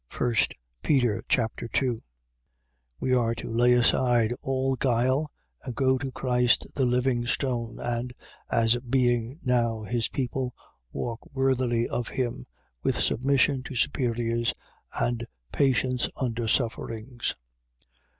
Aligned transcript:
1 0.17 0.33
Peter 0.81 1.23
Chapter 1.29 1.67
2 1.67 1.99
We 2.99 3.13
are 3.13 3.35
to 3.35 3.47
lay 3.47 3.73
aside 3.73 4.33
all 4.41 4.75
guile 4.75 5.29
and 5.61 5.75
go 5.75 5.99
to 5.99 6.11
Christ 6.11 6.65
the 6.73 6.85
living 6.85 7.27
stone, 7.27 7.77
and, 7.79 8.11
as 8.49 8.79
being 8.79 9.37
now 9.45 9.83
his 9.83 10.07
people, 10.07 10.55
walk 10.91 11.19
worthily 11.31 11.87
of 11.87 12.07
him, 12.07 12.47
with 12.81 12.99
submission 12.99 13.61
to 13.61 13.75
superiors 13.75 14.55
and 14.99 15.27
patience 15.51 16.09
under 16.19 16.47
sufferings. 16.47 17.35